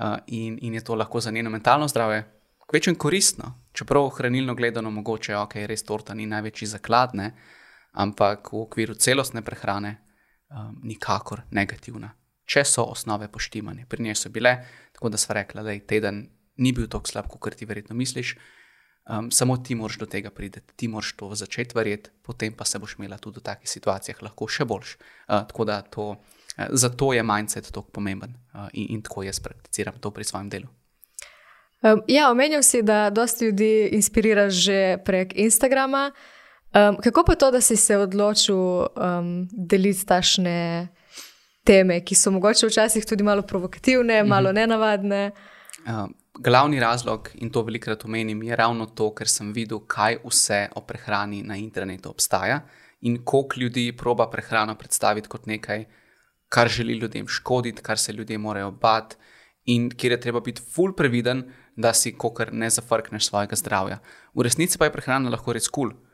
[0.00, 2.24] uh, in, in je to lahko za njeno mentalno zdravje
[2.66, 3.54] kvečem koristno.
[3.72, 7.32] Čeprav hranilno gledano mogoče, ok, res torta ni največji zaklad, ne,
[7.92, 9.96] ampak v okviru celostne prehrane
[10.50, 12.17] um, nikakor negativna
[12.48, 13.84] če so osnove poštimane.
[13.88, 14.56] Pri njej so bile,
[14.96, 16.24] tako da sva rekla, da je teden
[16.58, 18.36] ni bil tako slab, kot ti verjetno misliš.
[19.08, 22.78] Um, samo ti moraš do tega priti, ti moraš to začeti verjeti, potem pa se
[22.78, 24.96] boš imela tudi v takih situacijah lahko še boljš.
[24.98, 29.40] Uh, tako da to, uh, zato je mindset tako pomemben uh, in, in tako jaz
[29.40, 30.68] prakticiram to pri svojem delu.
[31.80, 36.10] Um, ja, omenil si, da dosta ljudi inspiriraš že prek Instagrama.
[36.74, 40.88] Um, kako pa to, da si se odločil um, deliti tašne
[41.68, 44.60] teme, ki so mogoče včasih tudi malo provokativne, malo mm -hmm.
[44.60, 45.30] nenavadne?
[45.86, 50.68] Um, glavni razlog, in to velikokrat omenim, je ravno to, ker sem videl, kaj vse
[50.74, 52.60] o prehrani na internetu obstaja
[53.00, 55.84] in koliko ljudi proba prehrano predstaviti kot nekaj,
[56.48, 59.16] kar želi ljudem škoditi, kar se ljudje morajo bati,
[59.64, 63.98] in kjer je treba biti ful previden, da si kokar ne zafrkneš svojega zdravja.
[64.34, 65.90] V resnici pa je prehrana lahko res kul.
[65.90, 66.08] Cool.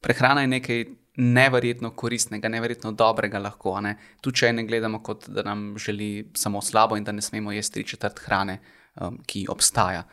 [0.00, 0.84] Prehrana je nekaj
[1.18, 3.74] neverjetno koristnega, neverjetno dobrega, lahko.
[3.82, 3.96] Ne?
[4.22, 7.80] Tu če ne gledamo kot da nam želi samo slabo in da ne smemo jesti
[7.80, 8.60] tri četrt hrane
[9.00, 10.04] um, ki obstaja.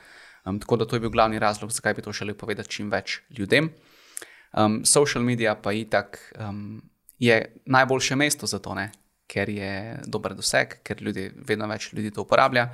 [0.46, 3.20] Um, tako da to je bil glavni razlog, zakaj bi to želel povedati čim več
[3.38, 3.70] ljudem.
[4.54, 6.82] Um, social media pa itak, um,
[7.20, 8.92] je najboljše mesto za to, ne?
[9.28, 12.68] ker je dober doseg, ker ljudi, vedno več ljudi to uporablja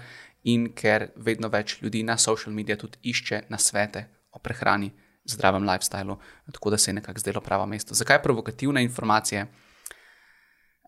[0.51, 4.03] in ker vedno več ljudi na social media tudi išče na svete
[4.35, 4.91] o prehrani,
[5.25, 6.17] zdravem lifestylu.
[6.51, 7.93] Tako da se je nekako zdelo pravo mesto.
[7.93, 9.47] Zakaj provokativne informacije?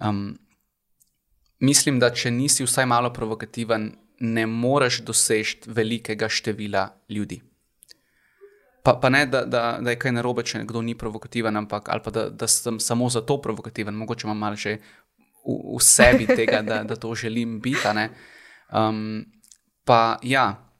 [0.05, 0.37] Um,
[1.59, 7.41] mislim, da če nisi vsaj malo provokativen, ne moreš doseči velikega števila ljudi.
[8.83, 12.03] Pa, pa ne, da, da, da je kaj narobe, če nekdo ni provokativen, ampak ali
[12.03, 14.75] pa da, da sem samo zato provokativen, mogoče imam malo že
[15.43, 17.87] v, v sebi tega, da, da to želim biti.
[18.73, 19.23] Um,
[19.85, 20.72] pa ja,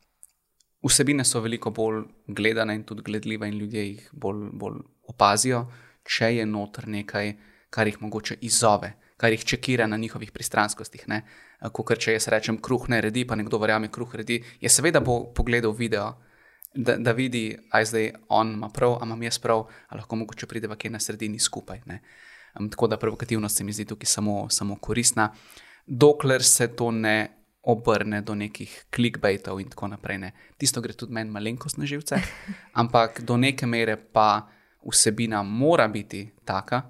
[0.84, 5.65] vsebine so veliko bolj gledane in tudi gledljive, in ljudje jih bolj, bolj opazijo,
[6.04, 7.34] če je noter nekaj,
[7.69, 8.93] kar jih mogoče izzove
[9.24, 11.06] kar jih čekira na njihovih pristranskostih.
[11.72, 14.41] Kot če jaz rečem, kruh ne redi, pa nekdo verjame, kruh redi.
[14.60, 16.10] Je seveda bo pogledal video,
[16.76, 20.50] da, da vidi, aj zdaj on ima prav, a imam jaz prav, ali lahko mogoče
[20.52, 21.86] pride v kje na sredini skupaj.
[22.60, 25.30] Um, tako da provokativnost se mi zdi tukaj samo, samo koristna,
[25.88, 30.17] dokler se to ne obrne do nekih clickbaitov in tako naprej.
[30.19, 30.32] Ne.
[30.58, 32.19] Tisto gre tudi meni malenkost na živce,
[32.82, 34.47] ampak do neke mere pa
[34.84, 36.82] vsebina mora biti taka,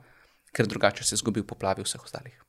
[0.53, 2.43] ker drugače se zgubi v poplavi vseh ostalih.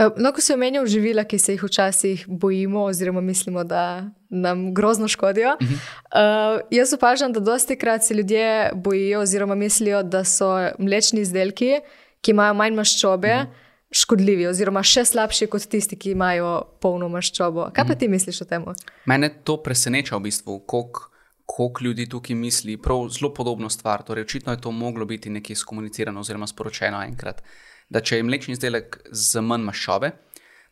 [0.00, 4.74] Eh, no, ko se omenjajo živila, ki se jih včasih bojimo, oziroma mislimo, da nam
[4.74, 5.56] grozno škodijo.
[5.60, 5.74] Uh -huh.
[5.74, 11.80] uh, jaz opažam, da dosti krat se ljudje bojijo, oziroma mislijo, da so mlečni izdelki,
[12.20, 13.50] ki imajo manj maščobe, uh mhm.
[13.50, 13.69] -huh.
[13.90, 16.50] Škodljivi, oziroma še slabši kot tisti, ki imajo
[16.82, 17.70] polno maščobo.
[17.74, 18.00] Kaj pa mhm.
[18.00, 18.66] ti misliš o tem?
[19.10, 21.10] Mene to preseneča v bistvu, koliko
[21.50, 24.02] koliko ljudi tukaj misli, prav zelo podobno stvar.
[24.02, 27.42] Torej, očitno je to moglo biti nekaj skomunicirano oziroma sporočeno enkrat,
[27.88, 30.12] da če je mlečni izdelek z manj maščobe,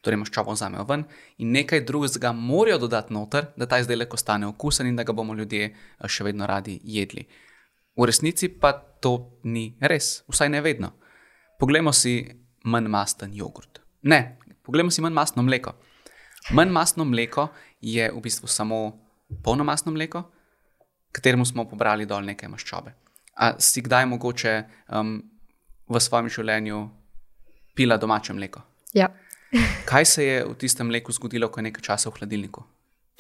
[0.07, 1.03] torej maščobo vzamejo ven
[1.43, 5.35] in nekaj drugega morajo dodati noter, da ta izdelek ostane okusen in da ga bomo
[5.35, 7.27] ljudje eh, še vedno radi jedli.
[7.99, 10.93] V resnici pa to ni res, vsaj ne vedno.
[11.59, 12.21] Poglejmo si
[12.69, 13.81] manj masten jogurt.
[14.03, 15.75] Ne, poglejmo si manj mastno mleko.
[16.57, 17.49] Manj mastno mleko
[17.81, 18.79] je v bistvu samo
[19.45, 20.23] polnomastno mleko,
[21.13, 22.95] kateremu smo pobrali dol nekaj maščobe.
[23.39, 24.55] A si kdaj mogoče
[24.89, 25.19] um,
[25.89, 26.81] v svojem življenju
[27.79, 28.65] pila domače mleko?
[28.95, 29.09] Ja.
[29.91, 32.65] Kaj se je v tistem mleku zgodilo, ko je nekaj časa v hladilniku?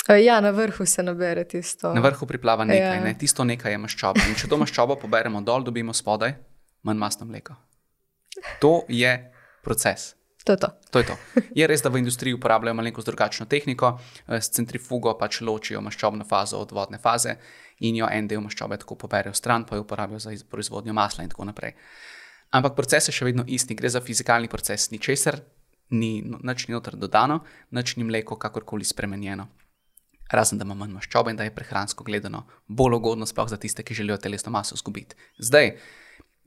[0.08, 1.92] Ja, na vrhu se nabere tisto.
[1.94, 3.04] Na vrhu priplava nekaj, ja.
[3.04, 3.12] ne?
[3.18, 4.24] tisto nekaj je maščoba.
[4.28, 6.32] In če to maščobo poberemo dol, dobimo spodaj
[6.88, 7.56] manj masno mleko.
[8.62, 9.12] To je
[9.68, 10.14] proces.
[10.44, 10.68] To je to.
[10.90, 11.16] to je to.
[11.60, 16.24] Je res, da v industriji uporabljajo malo drugačno tehniko, eh, s centrifugo pač ločijo maščobno
[16.24, 17.36] fazo od vodne faze
[17.84, 21.30] in jo en del maščobe tako poberejo stran, pa jo uporabijo za proizvodnjo masla in
[21.30, 21.74] tako naprej.
[22.50, 25.42] Ampak proces je še vedno isti, gre za fizikalni proces, ni česar,
[25.90, 29.48] ni nič ni noter dodano, nič ni mleko kakorkoli spremenjeno.
[30.32, 33.84] Razen da ima manj maščobe in da je prehransko gledano bolj ugodno, sploh za tiste,
[33.84, 35.16] ki želijo telesno maso izgubiti.
[35.38, 35.76] Zdaj,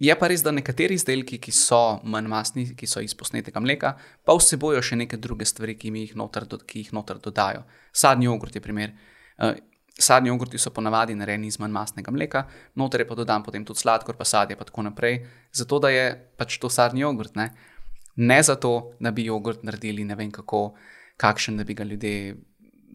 [0.02, 3.92] Je pa res, da nekateri izdelki, ki so manj masni, ki so iz posnetega mleka,
[4.26, 7.68] pa vsebojo še neke druge stvari, ki jih noter, ki jih noter dodajo.
[7.94, 8.96] Sadni jogurt je primer.
[9.38, 9.54] Uh,
[10.02, 12.48] sadni jogurti so ponavadi narejeni iz manj masnega mleka,
[12.82, 15.20] noter je pa dodan potem tudi sladkor, pa sadje in tako naprej.
[15.54, 17.36] Zato da je pač to sadni jogurt.
[17.36, 17.52] Ne,
[18.18, 20.74] ne zato, da bi jogurt naredili ne vem kako,
[21.22, 22.36] kakšen, da bi ga ljudje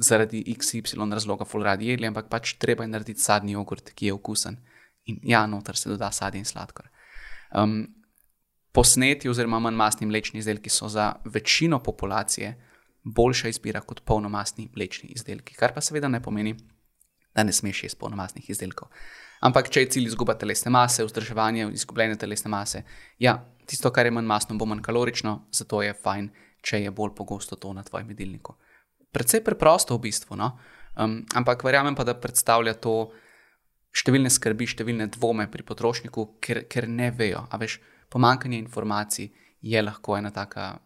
[0.03, 4.59] zaradi XY razloga fulradi jedli, ampak pač treba je narediti sadni jogurt, ki je okusen.
[5.07, 6.91] In ja, noter se doda sadje in sladkor.
[7.55, 7.87] Um,
[8.73, 12.55] posneti, oziroma manj masni mlečni izdelki so za večino populacije
[13.07, 16.57] boljša izbira kot polnomasni mlečni izdelki, kar pa seveda ne pomeni,
[17.35, 18.89] da ne smeš jesti polnomasnih izdelkov.
[19.47, 22.83] Ampak, če je cilj izguba telesne mase, vzdrževanje izgubljene telesne mase,
[23.23, 23.37] ja,
[23.69, 26.31] tisto, kar je manj masno, bo manj kalorično, zato je fajn,
[26.67, 28.57] če je bolj pogosto to na tvojem jedilniku.
[29.13, 30.57] Predvsej preprosto v bistvu, no?
[30.97, 32.97] um, ampak verjamem pa, da predstavlja to
[33.93, 37.47] številne skrbi, številne dvome pri potrošniku, ker, ker ne vejo.
[37.51, 37.79] A veš,
[38.13, 40.79] pomankanje informacij je lahko ena taka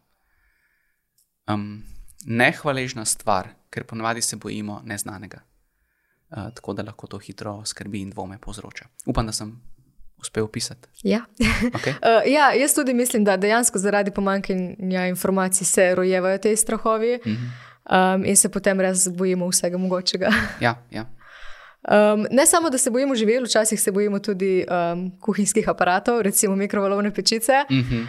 [1.51, 1.83] um,
[2.27, 5.43] nehvaležna stvar, ker ponavadi se bojimo neznanega.
[6.31, 8.87] Uh, tako da lahko to hitro skrbi in dvome povzroča.
[9.07, 9.51] Upam, da sem
[10.21, 10.89] uspel opisati.
[11.03, 11.25] Ja.
[11.73, 11.95] Okay.
[12.07, 17.33] uh, ja, jaz tudi mislim, da dejansko zaradi pomankanja informacij se rojevajo te strahovi Mm
[17.33, 18.15] -hmm.
[18.15, 20.33] um, in se potem res bojimo vsega mogočega.
[20.61, 21.07] Ja, ja.
[21.81, 26.57] Um, ne samo, da se bojimo živeli, včasih se bojimo tudi um, kuhinjskih aparatov, recimo
[26.57, 27.53] mikrovalovne pečice.
[27.71, 28.07] Mm -hmm.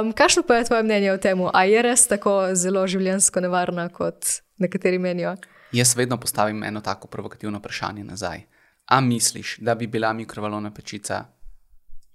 [0.00, 1.38] um, kakšno pa je tvoje mnenje o tem?
[1.52, 4.26] Ali je res tako zelo življensko nevarna, kot
[4.58, 5.36] nekateri menijo?
[5.72, 8.42] Jaz vedno postavim eno tako provokativno vprašanje nazaj.
[8.86, 11.24] A misliš, da bi bila mikrovalovna pečica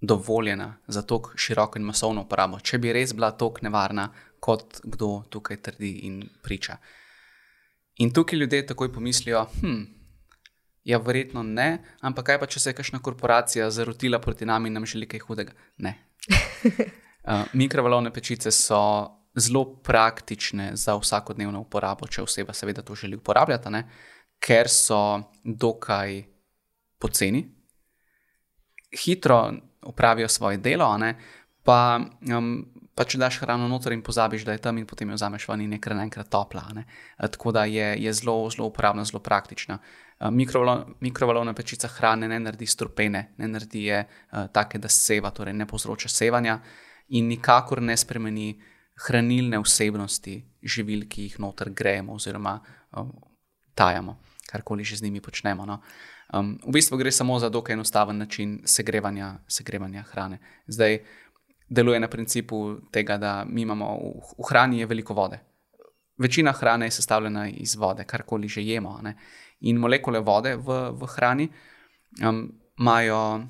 [0.01, 5.23] dovoljena za tako široko in masovno uporabo, če bi res bila tako nevarna, kot kdo
[5.29, 6.77] tukaj trdi in priča?
[7.95, 9.94] In tukaj ljudje takoj pomislijo, hm,
[10.85, 14.77] ja, verjetno ne, ampak kaj pa, če se je kakšna korporacija zarotila proti nam in
[14.77, 15.55] nam želi kaj hudega?
[15.81, 15.95] Ne.
[17.25, 18.81] Uh, mikrovalovne pečice so
[19.35, 23.83] zelo praktične za vsakodnevno uporabo, če oseba seveda to želi uporabljati, ne?
[24.45, 24.99] ker so
[25.43, 26.19] dokaj
[27.01, 27.41] poceni,
[29.03, 29.39] hitro
[29.87, 31.15] upravijo svoje delo, ne?
[31.63, 32.51] pa, um,
[32.95, 35.61] pa če daš hrano noter in pozabiš, da je tam in potem jo vzameš ven
[35.61, 36.63] in je kar naenkrat topla.
[36.73, 36.85] ne.
[37.19, 39.79] Uh, Tako da je, je zelo, zelo uporabna, zelo praktična.
[40.19, 45.31] Uh, mikrovalo- Mikrovalovna pečica hrane ne naredi strupene, ne naredi je uh, take, da seva,
[45.31, 46.59] torej ne povzroča sevanja
[47.09, 48.61] in nikakor ne spremeni
[49.07, 52.59] hranilne vsebnosti živil, ki jih noter grejemo oziroma
[52.97, 53.11] um,
[53.75, 54.17] tajamo,
[54.51, 55.65] karkoli že z njimi počnemo.
[55.65, 55.81] No.
[56.33, 60.39] Um, v bistvu gre samo za dokaj enostaven način segrevanja, segrevanja hrane.
[60.67, 61.03] Zdaj
[61.69, 65.39] deluje na principu tega, da mi imamo v, v hrani je veliko vode.
[66.17, 68.99] Večina hrane je sestavljena iz vode, karkoli že jemo.
[69.03, 69.15] Ne?
[69.59, 71.49] In molekule vode v, v hrani
[72.23, 72.47] um,
[72.79, 73.41] imajo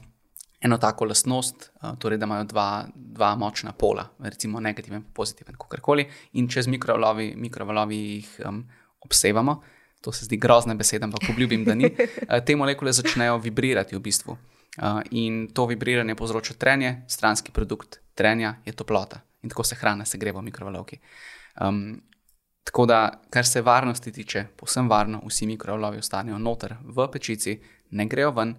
[0.62, 5.56] eno tako lastnost, uh, torej da imajo dva, dva močna pola, recimo negativen in pozitiven,
[5.56, 6.08] kakorkoli.
[6.34, 8.64] In čez mikrovalovi, mikrovalovi jih um,
[9.06, 9.62] obsevamo,
[10.02, 11.92] to se zdi grozna beseda, ampak obljubim, da ni.
[12.26, 14.38] Uh, te molekule začnejo vibrirati v bistvu.
[14.78, 20.06] Uh, in to vibriranje povzroča trenje, stranski produkt trenja je toplota in tako se hrana
[20.06, 21.00] segreva v mikrovalovki.
[21.62, 22.02] Um,
[22.64, 27.60] tako da, kar se varnosti tiče, povsem varno, vsi mikrovalovi ostanejo noter v pečici,
[27.92, 28.56] ne grejo ven,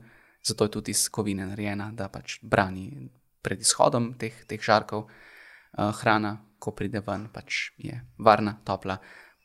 [0.46, 3.10] zato je tudi iz kovine narejena, da pač brani
[3.42, 5.08] pred izhodom teh, teh žarkov.
[5.76, 9.00] Uh, hrana, ko pride ven, pač je varna, topla.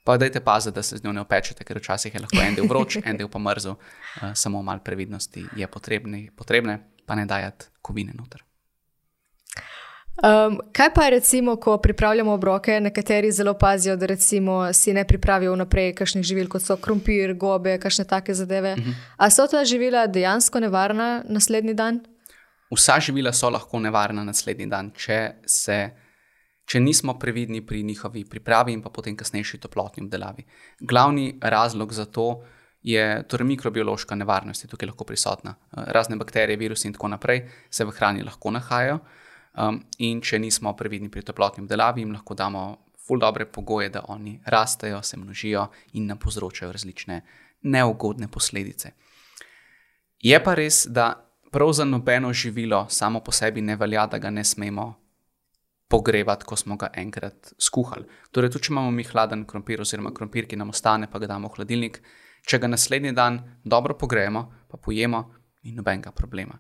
[0.06, 2.70] Pa dajte paziti, da se z njo ne opečete, ker včasih je lahko en del
[2.70, 3.76] vroč, en del pa mrzel.
[3.76, 8.46] Uh, samo malo previdnosti je potrebne, potrebne pa ne dajati kovine noter.
[10.22, 15.54] Um, kaj pa recimo, ko pripravljamo obroke, nekateri zelo pazijo, da recimo si ne pripravijo
[15.54, 18.74] vnaprej kakšnih živil, kot so krompir, gobe, kakšne take zadeve.
[18.74, 18.94] Uh -huh.
[19.18, 22.00] A so ta živila dejansko nevarna naslednji dan?
[22.72, 25.90] Vsa živila so lahko nevarna naslednji dan, če, se,
[26.66, 30.46] če nismo previdni pri njihovi pripravi in pa potem kasnejši toplotni obdelavi.
[30.80, 32.44] Glavni razlog za to
[32.82, 35.56] je torej mikrobiološka nevarnost, je tukaj lahko prisotna.
[35.72, 39.00] Razne bakterije, virusi in tako naprej se v hrani lahko nahajajo.
[39.52, 42.62] Um, in če nismo previdni pri toplotni obdelavi, jim lahko damo
[43.08, 47.22] ful dobre pogoje, da oni rastejo, se množijo in nam povzročajo različne
[47.62, 48.94] neugodne posledice.
[50.22, 51.12] Je pa res, da
[51.52, 54.94] prav za nobeno živilo samo po sebi ne velja, da ga ne smemo
[55.90, 58.08] pogrevati, ko smo ga enkrat skuhali.
[58.32, 61.52] Torej, tudi če imamo mi hladen krompir, oziroma krompir, ki nam ostane, pa ga damo
[61.52, 62.00] v hladilnik,
[62.48, 65.26] če ga naslednji dan dobro pogrejemo, pa pojemo,
[65.68, 66.56] ni nobenega problema.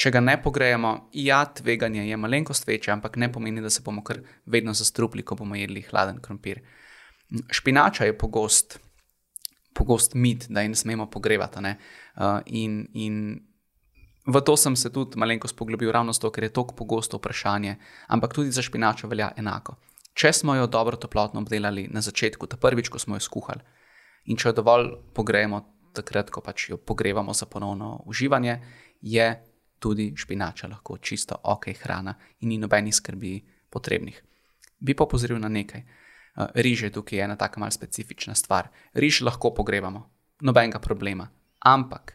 [0.00, 4.00] Če ga ne pogrejemo, ja, tveganje je malenkost večje, ampak ne pomeni, da se bomo
[4.04, 6.62] kar vedno zastrupli, ko bomo jedli hladen krompir.
[7.52, 8.78] Špinača je pogost,
[9.76, 11.60] pogost mit, da je ne smemo pogrevati.
[11.60, 11.74] Ne?
[12.16, 13.18] Uh, in, in
[14.24, 17.76] v to sem se tudi malenkost poglobil, ravno zato, ker je to pogosto vprašanje,
[18.08, 19.76] ampak tudi za špinačo velja enako.
[20.16, 23.60] Če smo jo dobro toplotno obdelali na začetku, ta prvič, ko smo jo skuhali,
[24.32, 25.60] in če jo dovolj pogrejemo,
[25.92, 28.58] takrat, ko pač jo pogrevamo za ponovno uživanje,
[29.00, 29.28] je
[29.80, 33.40] tudi špinača lahko čisto ok hrana in ni nobenih skrbi
[33.70, 34.22] potrebnih.
[34.78, 35.82] Bi pa opozoril na nekaj.
[36.54, 38.70] Riž je tukaj ena taka malce specifična stvar.
[38.94, 40.06] Riž lahko pogrevamo,
[40.40, 41.26] nobenega problema.
[41.66, 42.14] Ampak,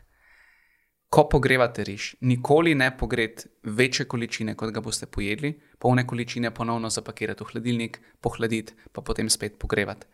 [1.10, 6.90] ko pogrevate riž, nikoli ne pogreti večje količine, kot ga boste pojedli, polne količine ponovno
[6.90, 10.08] zapakirati v hladilnik, pohladiti, pa potem spet pogrevati.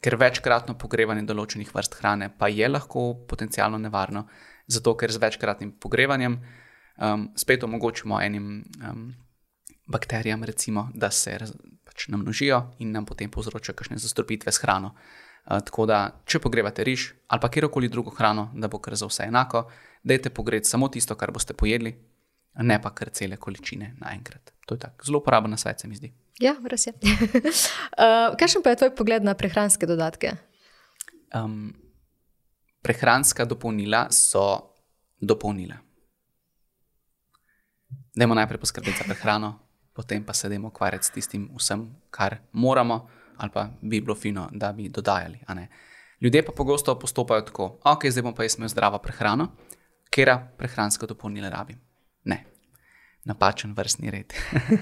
[0.00, 4.24] Ker večkratno pogrevanje določenih vrst hrane pa je lahko potencialno nevarno,
[4.68, 9.14] zato ker z večkratnim pogrevanjem um, spet omogočimo enim um,
[9.86, 11.50] bakterijam, recimo, da se pač
[11.84, 14.94] pač namnožijo in nam potem povzročajo kakšne zastrupitve s hrano.
[15.48, 19.08] Uh, tako da, če pogrevate riž ali pa kjerkoli drugo hrano, da bo kar za
[19.08, 19.64] vse enako,
[20.04, 21.94] dajte pogreti samo tisto, kar boste pojedli,
[22.62, 24.52] ne pa kar cele količine naenkrat.
[24.66, 26.12] To je tako zelo uporaben svet, se mi zdi.
[26.38, 26.92] Ja, res je.
[27.02, 30.36] uh, Kakšen pa je tvoj pogled na prehranske dodatke?
[31.34, 31.72] Um,
[32.88, 34.72] prehranska dopolnila so
[35.20, 35.76] dopolnila.
[38.16, 39.58] Dajmo najprej poskrbeti za prehrano,
[39.92, 44.48] potem pa se dajmo ukvarjati s tistim, vsem, kar moramo, ali pa bi bilo fino,
[44.52, 45.38] da bi dodajali.
[46.20, 49.50] Ljudje pa pogosto postopajo tako, ok, zdaj bom pa jaz imel zdravo prehrano,
[50.10, 51.76] ker prehransko dopolnilo rabim.
[52.24, 52.44] Ne,
[53.24, 54.32] napačen vrstni red.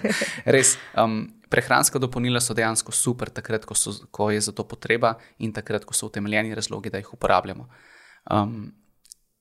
[0.54, 5.16] Res, um, prehranska dopolnila so dejansko super, takrat, ko, so, ko je za to potreba
[5.38, 7.68] in takrat, ko so utemeljeni razlogi, da jih uporabljamo.
[8.30, 8.72] Um,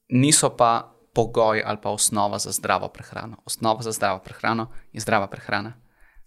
[0.10, 3.38] niso pa pogoj ali pa osnova za zdravo prehrano.
[3.46, 5.74] Osnova za zdravo prehrano je zdrava prehrana,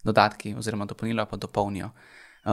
[0.03, 1.89] dodatki oziroma dopolnila pa dopolnijo.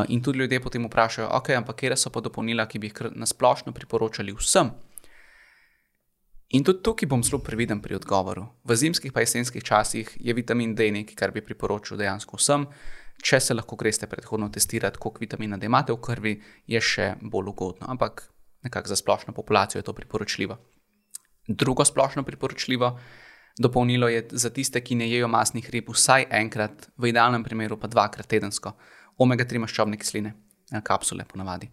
[0.09, 3.73] In tudi ljudje potem vprašajo, ok, ampak kje so pa dopolnila, ki bi jih nasplošno
[3.73, 4.71] priporočali vsem.
[6.49, 8.47] In tudi tukaj bom zelo previden pri odgovoru.
[8.64, 12.66] V zimskih pa jesenskih časih je vitamin D nekaj, kar bi priporočil dejansko vsem.
[13.23, 16.35] Če se lahko greste predhodno testirati, koliko vitamina D imate v krvi,
[16.66, 17.88] je še bolj ugodno.
[17.88, 18.29] Ampak
[18.62, 20.59] nekako za splošno populacijo je to priporočljivo.
[21.49, 22.99] Drugo splošno priporočljivo
[23.59, 27.88] dopolnilo je za tiste, ki ne jedo masnih rib, vsaj enkrat, v idealnem primeru pa
[27.88, 28.75] dvakrat tedensko,
[29.19, 30.35] omega-3 maščobne kisline,
[30.73, 31.71] eh, kapsule ponavadi.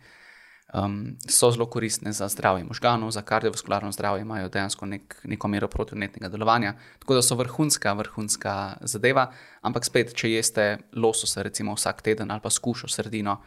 [0.74, 5.67] Um, so zelo koristne za zdravje možganov, za kardiovaskularno zdravje, imajo dejansko nek, neko mero
[5.67, 9.28] protivnetnega delovanja, tako da so vrhunska, vrhunska zadeva.
[9.62, 10.65] Ampak spet, če jeste
[10.96, 13.38] lososa, recimo vsak teden ali pa skušo sredino,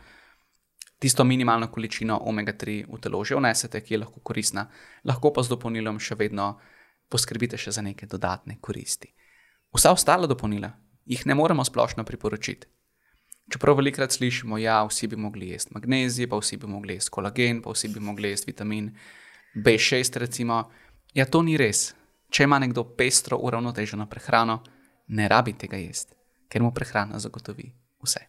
[0.98, 4.68] tisto minimalno količino omega-3 v telo že vnesete, ki je lahko koristna,
[5.04, 6.56] lahko pa z dopolnilom še vedno
[7.09, 9.12] poskrbite še za neke dodatne koristi.
[9.74, 10.72] Vsa ostala dopolnila
[11.06, 12.66] jih ne moremo splošno priporočiti.
[13.52, 17.11] Čeprav velikrat slišimo, da ja, vsi bi mogli jesti magnezij, pa vsi bi mogli jesti
[17.11, 18.90] kolagen, pa vsi bi mogli jesti vitamin
[19.54, 20.70] B6, recimo.
[21.14, 21.94] Ja, to ni res.
[22.30, 24.62] Če ima nekdo pestro, uravnoteženo prehrano,
[25.09, 26.16] ne rabi tega jesti,
[26.50, 27.70] ker mu prehrana zagotovi
[28.02, 28.26] vse.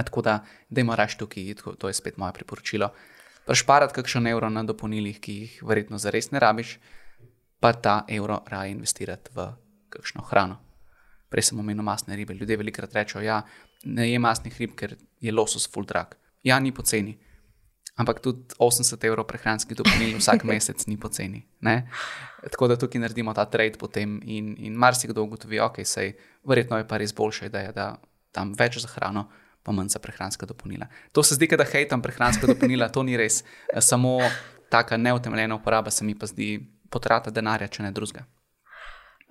[0.00, 2.90] E, tako da, da ima raš tukaj, to je spet moje priporočilo.
[3.46, 6.78] Prešparati kakšen evro na dopolnilih, ki jih verjetno zares ne rabiš,
[7.60, 9.48] pa ta evro raje investirati v
[9.90, 10.60] kakšno hrano.
[11.30, 12.34] Prej sem omenil masne ribe.
[12.34, 13.42] Ljudje velikrat rečejo, da ja,
[13.84, 16.16] ne je masnih rib, ker je losos full drag.
[16.42, 17.18] Ja, ni poceni.
[18.00, 21.42] Ampak tudi 80 evrov prehranskih dopolnil vsak mesec ni poceni.
[21.60, 21.90] Ne?
[22.50, 26.16] Tako da tukaj naredimo ta trade potem in, in marsikdo ugotovi, okay, je
[26.48, 27.92] verjetno je pa res boljša ideja, da
[28.32, 29.28] tam več za hrano,
[29.62, 30.86] pa manj za prehranska dopolnila.
[31.12, 33.44] To se zdi, da hejtam prehranska dopolnila, to ni res.
[33.78, 34.18] Samo
[34.70, 38.24] taka neutemeljena uporaba se mi pa zdi potrata denarja, če ne drugega.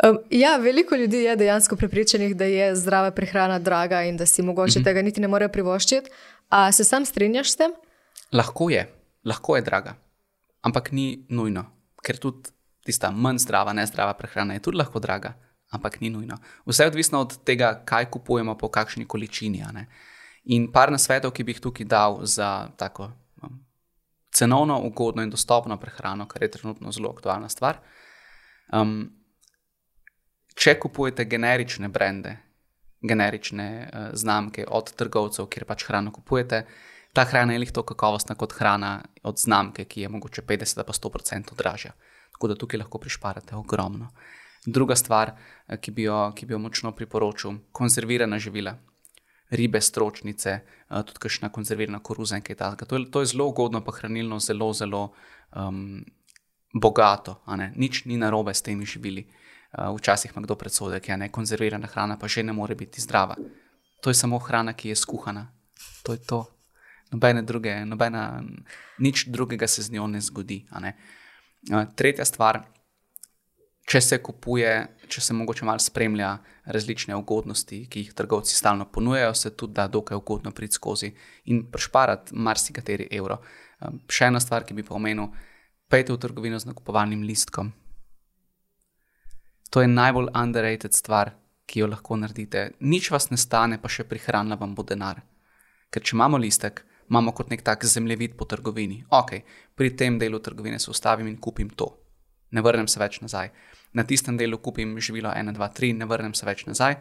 [0.03, 4.41] Um, ja, veliko ljudi je dejansko prepričanih, da je zdrava prehrana draga in da si
[4.41, 4.85] mogoče mm -hmm.
[4.85, 6.09] tega niti ne morejo privoščiti.
[6.49, 7.71] A se sam strinjaš s tem?
[8.31, 8.93] Lahko je,
[9.25, 9.95] lahko je draga,
[10.61, 11.65] ampak ni nujno,
[12.03, 12.49] ker tudi
[12.85, 15.33] tista manj zdrava, nezdrava prehrana je tudi lahko draga,
[15.69, 16.37] ampak ni nujno.
[16.65, 19.63] Vse je odvisno od tega, kaj kupujemo, po kakšni količini.
[20.49, 23.11] In par nasvetov, ki bi jih tukaj dal za tako
[23.43, 23.59] um,
[24.33, 27.77] cenovno ugodno in dostopno prehrano, kar je trenutno zelo aktualna stvar.
[28.73, 29.11] Um,
[30.57, 32.33] če kupujete generične brende,
[33.01, 36.63] generične uh, znamke od trgovcev, kjer pač hrano kupujete,
[37.13, 41.57] ta hrana je lahko kakovostna kot hrana od znamke, ki je mogoče 50 pa 100%
[41.61, 41.93] dražja.
[42.33, 44.09] Tako da tukaj lahko prišparate ogromno.
[44.65, 48.79] Druga stvar, uh, ki bi jo, ki bi jo močno priporočil, konzervirana živila
[49.49, 50.59] ribe, stročnice,
[50.89, 52.85] uh, tudi kakšna konzervirana koruza in kaj takega.
[52.85, 55.03] To, to je zelo ugodno, pa hranilno zelo, zelo
[55.55, 56.03] um,
[56.73, 57.41] bogato.
[57.75, 59.27] Nič ni narobe s temi živili.
[59.73, 63.01] Uh, včasih ima kdo predsodek, da ja, je konzervirana hrana, pa že ne more biti
[63.01, 63.35] zdrava.
[64.01, 65.47] To je samo hrana, ki je skuhana.
[66.03, 66.45] To je to.
[67.11, 68.43] Nobene druge, nobena,
[68.97, 70.65] nič drugega se z njo ne zgodi.
[70.79, 70.93] Ne?
[71.71, 72.63] Uh, tretja stvar,
[73.89, 74.71] če se kupuje,
[75.09, 76.35] če se mogoče malo spremlja
[76.69, 81.09] različne ugodnosti, ki jih trgovci stalno ponujajo, se tudi da dokaj ugodno priti skozi
[81.49, 83.39] in prešparati marsikateri evro.
[83.81, 85.31] Um, še ena stvar, ki bi pa omenil,
[85.89, 87.71] pejte v trgovino z nakupovalnim listkom.
[89.73, 91.33] To je najbolj underrated stvar,
[91.69, 92.71] ki jo lahko naredite.
[92.81, 95.21] Nič vas ne stane, pa še prihranila vam bo denar.
[95.89, 99.01] Ker če imamo listek, imamo kot nek tak zemljevid po trgovini.
[99.17, 99.35] Ok,
[99.77, 101.89] pri tem delu trgovine se ustavim in kupim to.
[102.53, 103.53] Ne vrnem se več nazaj
[103.93, 106.97] na tistem delu kupim živilo 1, 2, 3, ne vrnem se več nazaj,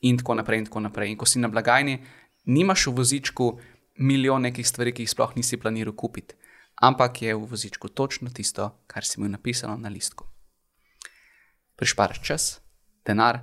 [0.00, 0.58] in tako naprej.
[0.58, 1.10] In, tako naprej.
[1.10, 1.98] in ko si na blagajni,
[2.46, 3.58] nimaš v vozičku
[3.98, 6.34] milijon nekih stvari, ki jih sploh nisi planiral kupiti,
[6.82, 10.26] ampak je v vozičku točno tisto, kar si imel napisano na listku.
[11.76, 12.60] Prišparaš čas,
[13.06, 13.40] denar,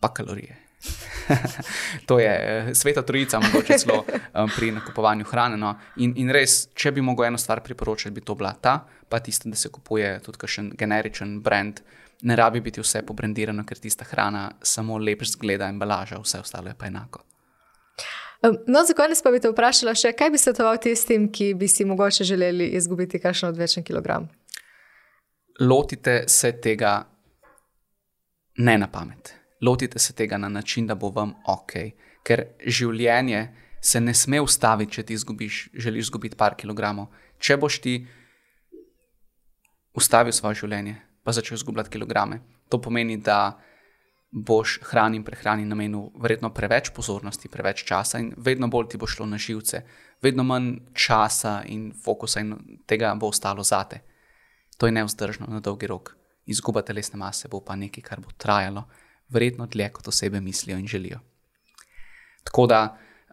[0.00, 0.68] pa kalorije.
[2.06, 5.56] to je eh, sveta trojica, mogoče celo um, pri nakupovanju hrane.
[5.56, 5.74] No.
[5.96, 8.78] In, in res, če bi mogel eno stvar priporočiti, bi to bila ta,
[9.08, 11.82] pa tisto, da se kupuje tudi kakšen generičen brand.
[12.22, 16.74] Ne rabi biti vse pobrendirano, ker tista hrana samo lepo zgleda, embalaža, vse ostalo je
[16.78, 17.22] pa enako.
[18.42, 21.86] No, za konec pa bi te vprašala še, kaj bi svetoval tistim, ki bi si
[21.86, 24.28] mogoče želeli izgubiti kakšen odvečen kilogram?
[25.60, 27.00] Lotite se tega
[28.58, 29.34] ne na pamet.
[29.62, 31.72] Lotite se tega na način, da bo vam ok.
[32.22, 33.48] Ker življenje
[33.82, 37.10] se ne sme ustaviti, če ti izgubiš, želiš izgubiti par kilogramov.
[37.38, 37.98] Če boš ti
[39.98, 40.94] ustavil svoje življenje,
[41.28, 43.60] pa začel izgubljati kilograme, to pomeni, da
[44.30, 49.06] boš hrani in prehrani namenil verjetno preveč pozornosti, preveč časa in vedno bolj ti bo
[49.06, 49.82] šlo na živce,
[50.24, 52.54] vedno manj časa in fokusa in
[52.88, 54.00] tega bo ostalo zate.
[54.78, 56.14] To je neudržno na dolgi rok.
[56.46, 58.86] Izguba telesne mase bo pa nekaj, kar bo trajalo,
[59.28, 61.20] verjetno dlje kot osebe mislijo in želijo.
[62.44, 62.82] Tako da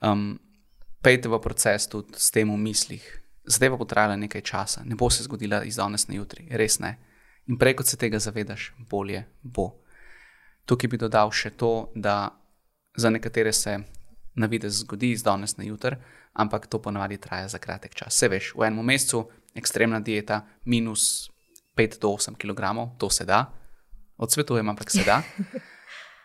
[0.03, 0.39] um,
[1.01, 3.07] pejte v proces tudi s tem v mislih.
[3.47, 6.79] Zdaj pa bo trajala nekaj časa, ne bo se zgodila iz danes na jutri, res
[6.83, 6.97] ne.
[7.47, 9.71] In prej kot se tega zavedaš, bolje bo.
[10.65, 12.33] Tukaj bi dodal še to, da
[12.97, 13.77] za nekatere se
[14.35, 15.95] na vidi zgodi iz danes na jutr,
[16.33, 18.17] ampak to ponavadi traja za kratek čas.
[18.17, 21.29] Se veš, v enem mesecu ekstremna dieta, minus
[21.77, 23.45] 5 do 8 kg, to se da,
[24.17, 25.21] odsvetujem, ampak se da.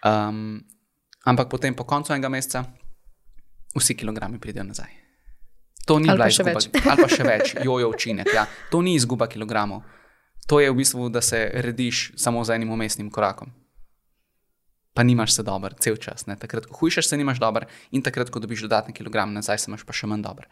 [0.00, 0.64] Um,
[1.28, 2.64] ampak potem po koncu enega meseca
[3.76, 4.88] vsi kilogrami pridejo nazaj.
[5.84, 8.30] To ni bila izguba, ali pa še več, jojo učinek.
[8.32, 8.46] Ja.
[8.72, 9.82] To ni izguba kilogramov.
[10.46, 13.52] To je v bistvu, da se rediš samo z enim umestnim korakom
[14.94, 16.26] pa nimaš se dobro, cel čas.
[16.26, 16.36] Ne?
[16.36, 19.84] Takrat, ko hujšaš, se nimaš dobro, in takrat, ko dobiš dodatne kilograme nazaj, se imaš
[19.86, 20.48] pa še manj dobro.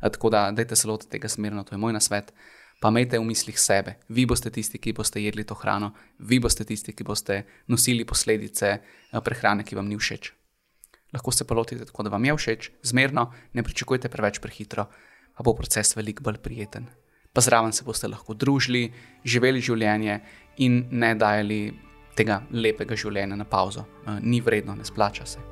[0.00, 2.32] Tako da, dajte se lotiti tega smerno, to je moj nasvet.
[2.82, 6.66] Pa imejte v mislih sebe, vi boste tisti, ki boste jedli to hrano, vi boste
[6.66, 7.38] tisti, ki boste
[7.70, 10.32] nosili posledice eh, prehrane, ki vam ni všeč.
[11.14, 14.88] Lahko se pa lotite tako, da vam je všeč, zmerno, ne pričakujte preveč prehitro,
[15.38, 16.90] pa bo proces veliko bolj prijeten.
[17.34, 18.86] Pa zraven se boste lahko družili,
[19.26, 20.20] živeli življenje
[20.62, 21.60] in ne dajali
[22.14, 23.84] tega lepega življenja na pauzo.
[24.06, 25.42] Eh, ni vredno, ne splača se.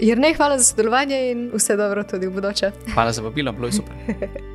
[0.00, 2.72] Jrnej, hvala za sodelovanje in vse dobro tudi v bodoče.
[2.94, 4.50] Hvala za vabilo, bilo je super.